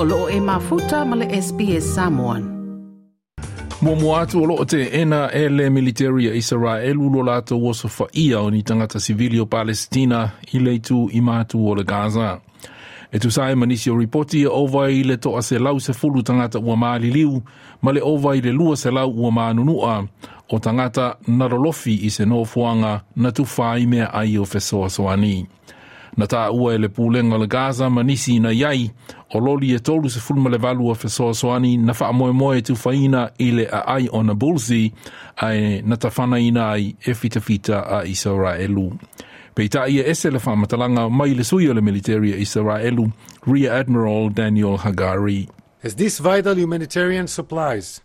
[0.00, 2.42] o loo e mafuta ma le SPS Samoan.
[3.82, 7.88] Mua mua atu o te ena e le militeri a Israel e lulo lato waso
[7.96, 10.20] fa ia o ni tangata civili o Palestina
[10.54, 12.30] i leitu i matu o le Gaza.
[13.12, 16.20] E tu sae manisi o ripoti e ova i le toa se lau se fulu
[16.28, 17.32] tangata ua maali liu,
[17.82, 19.94] ma le ova i le lua se lau ua maanunua
[20.48, 21.06] o tangata
[21.38, 22.92] narolofi i se nofuanga
[23.22, 25.38] na tu fai mea ai o fesoa soani.
[26.18, 28.88] na tā ua e le pūlenga le Gaza ma nisi ina iai
[29.34, 33.66] o loli e tolu se fulma le valua fesoasoani na wha moe moe i le
[33.70, 34.92] a ai bulsi
[35.36, 38.98] ai na ta ai e fita fita a Israelu.
[39.54, 43.12] Pei tā ia ese le whamatalanga mai le sui o le military a Israelu,
[43.46, 45.48] Rear Admiral Daniel Hagari.
[45.84, 48.00] As this vital humanitarian supplies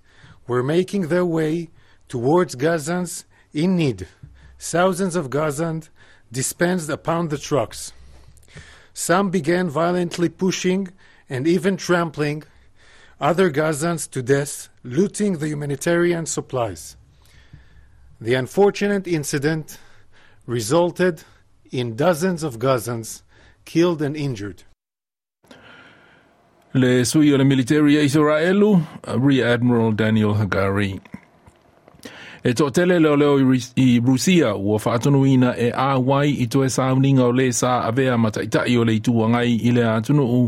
[0.47, 1.69] were making their way
[2.07, 4.05] towards Gazans in need,
[4.59, 5.89] thousands of Gazans
[6.31, 7.91] dispensed upon the trucks.
[8.93, 10.89] Some began violently pushing
[11.27, 12.44] and even trampling
[13.19, 16.95] other Gazans to death, looting the humanitarian supplies.
[18.21, 19.80] The unfortunate incident
[20.45, 21.23] resulted
[21.71, 23.23] in dozens of Gazans
[23.66, 24.64] killed and injured.
[26.75, 30.99] Le suyo la militaria Israelu, Rear Admiral Daniel Hagari.
[32.44, 33.38] E tō tele leo leo
[33.75, 38.44] i Rusia, ua whaatunu ina e āwai i toe sāuninga o le sā avea mata
[38.44, 40.41] i tai o le tua ngai i le atunu u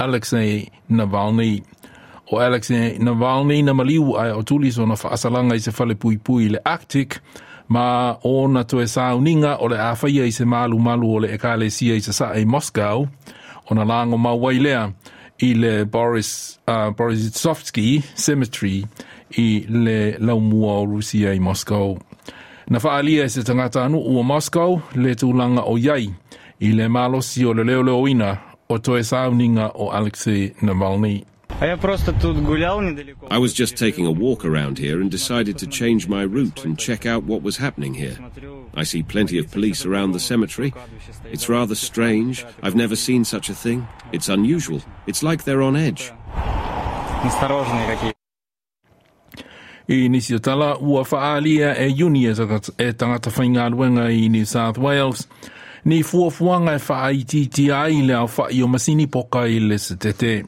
[0.00, 1.60] Alexei Navalny.
[2.32, 6.16] O Alexei Navalny na maliu ai o tulis o na whaasalanga i se fale pui
[6.16, 7.18] pui le Arctic,
[7.68, 12.00] ma o na toe sāuninga o le āwhaia i se malu malu o le ekalesia
[12.00, 13.04] i se sā e Moscow,
[13.68, 14.86] o na lango mawai lea
[15.42, 18.84] i le Boris, uh, Boris Zofsky Cemetery
[19.36, 21.98] i le laumua o Rusia i Moscow.
[22.70, 22.78] Na
[23.28, 26.12] se tangata anu ua Moscow le tūlanga o iai
[26.60, 28.36] i le malosi o le
[28.68, 31.24] o toe sauninga o Alexei Navalny.
[31.60, 36.78] I was just taking a walk around here and decided to change my route and
[36.78, 38.18] check out what was happening here.
[38.74, 40.72] I see plenty of police around the cemetery.
[41.30, 42.44] It's rather strange.
[42.62, 43.86] I've never seen such a thing.
[44.12, 44.80] It's unusual.
[45.06, 46.10] It's like they're on edge.
[49.88, 52.32] i nisi o tala ua faaalia e uni e,
[52.78, 55.28] e tangata whainga ruenga i New South Wales.
[55.84, 60.44] Ni fuafuanga e whaaititi ai le au whai o masini poka i le setete.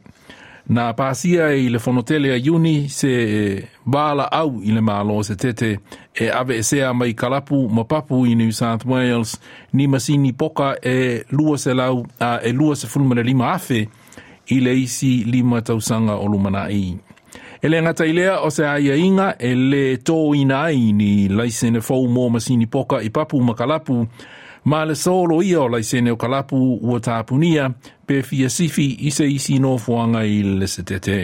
[0.71, 5.19] Nā pāsia i e le fonotele a uni se e bāla au i le mālo
[5.27, 5.75] se tete
[6.15, 9.39] e ave e mai kalapu ma papu i New South Wales
[9.73, 13.89] ni masini poka e lua se lau a e lua se fulmane lima afe
[14.47, 16.97] i le isi lima tausanga o lumana ii.
[17.65, 21.81] E le ngata ilea o se aia inga e le tō ina ai ni laisene
[21.81, 23.97] fau mō masini poka i papu makalapu
[24.69, 27.71] ma le solo ia o laisene o kalapu ua tāpunia
[28.07, 31.17] pe fia sifi i se isi no fuanga i le setete.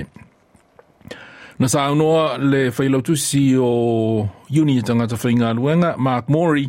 [1.59, 3.69] Na sa noa le whailautusi o
[4.63, 6.65] uni e tangata whainga luenga, Mark Mori,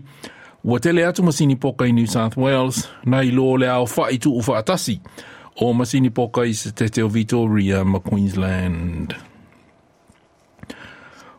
[0.68, 4.12] ua tele atu masini poka i New South Wales, na i lo le ao wha
[4.12, 5.00] i tu ufa atasi
[5.56, 9.31] o masini poka i se o teo Vitoria ma Queensland.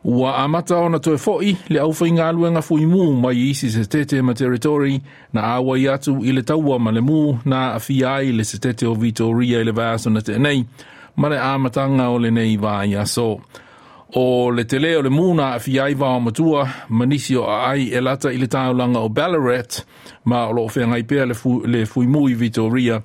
[0.05, 3.83] Ua amata ona toe foi le aufa inga alue nga fui mu mai isi se
[3.93, 4.95] tete ma teritori
[5.33, 7.21] na awa i atu i le taua ma le mu
[7.51, 10.61] na afia i le se tete o Vitoria i le vaso na te nei
[11.19, 13.29] ma le amatanga o le nei vai aso.
[14.19, 14.25] O
[14.57, 16.63] le tele o le mu na afia i vao matua
[16.99, 19.73] manisio a ai e lata i le taulanga o Ballarat
[20.29, 21.05] ma o lo fenga i
[21.73, 22.97] le fui mu i Vitoria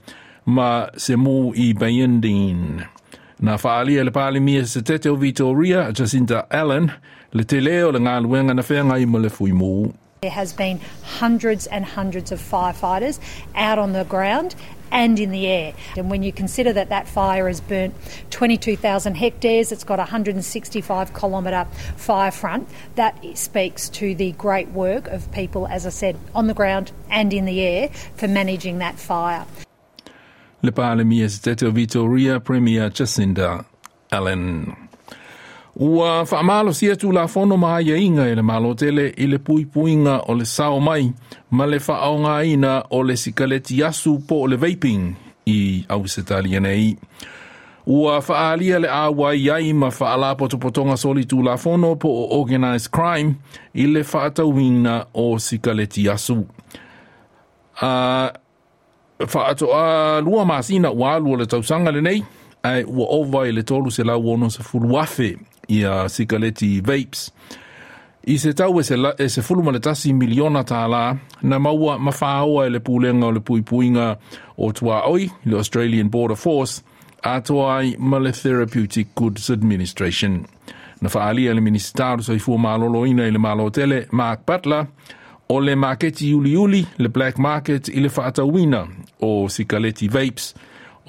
[0.55, 0.69] ma
[1.03, 2.96] se mu i Bayendine.
[3.39, 6.91] na faaalia le se tete o Vitoria Jacinta Allen
[7.33, 9.19] le le galuega na ma
[9.87, 13.19] le There has been hundreds and hundreds of firefighters
[13.53, 14.55] out on the ground
[14.91, 15.73] and in the air.
[15.95, 17.93] And when you consider that that fire has burnt
[18.31, 21.67] 22,000 hectares, it's got a 165 kilometre
[21.97, 26.55] fire front, that speaks to the great work of people, as I said, on the
[26.55, 29.45] ground and in the air for managing that fire.
[30.67, 33.63] le palemia e se tete o Vitoria Premier Jacinda
[34.11, 34.65] Allen.
[35.75, 39.37] Ua whaamalo si atu la fono maa ia e inga ele malo tele i le
[39.39, 41.11] pui puinga o le sao mai
[41.51, 45.15] ma le whaao ina o le sikaleti asu po o le vaping
[45.45, 46.95] i awisetali nei.
[47.85, 52.91] Ua whaalia le awa iai ma whaala potopotonga soli tu la fono po o organised
[52.91, 53.35] crime
[53.75, 56.43] i le whaatawina o sikaleti asu.
[57.81, 58.31] A
[59.25, 62.23] fa ato a lua masina ua alu o le tausanga le nei,
[62.63, 65.37] ai ua ova i le tolu se lau ono se fulu afe
[65.67, 67.31] i a sigaleti vapes.
[68.27, 71.95] I se tau e se, la, e se fulu maletasi miliona tā la, na maua
[71.97, 74.07] mawhāoa e le pūlenga o le puipuinga
[74.59, 76.83] o tua oi, le Australian Border Force,
[77.23, 80.41] a toa ai Male Therapeutic Goods Administration.
[81.01, 84.89] Na whaalia le ministaru sa i fua mālolo ina i le mālo tele, Mark Butler,
[85.49, 88.83] o le maketi uli uli le black market i le whaatawina
[89.21, 90.53] o sikaleti vapes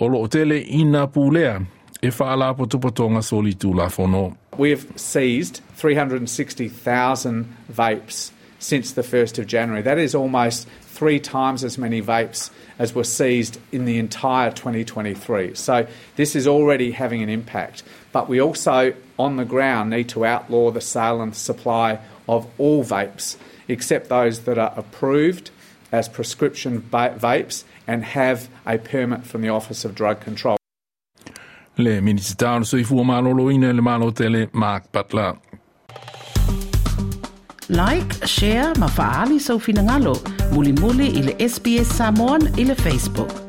[0.01, 1.61] o loo tele ina pūlea
[2.03, 4.37] e whaala potopotonga soli tūla whono.
[4.57, 9.83] We've seized 360,000 vapes since the 1st of January.
[9.83, 15.55] That is almost three times as many vapes as were seized in the entire 2023.
[15.55, 17.83] So this is already having an impact.
[18.13, 22.83] But we also, on the ground, need to outlaw the sale and supply of all
[22.85, 23.37] vapes,
[23.69, 25.51] except those that are approved
[25.93, 30.57] as prescription vapes and have a permit from the Office of Drug Control.
[31.77, 35.33] Le minister so fu malo loine le malo tele Mark Butler.
[37.71, 40.15] Like, share, mafaali sau finangalo,
[40.53, 43.48] muli muli ile SBS Samoan ile Facebook.